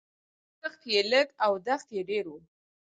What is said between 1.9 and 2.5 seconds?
یې ډېر و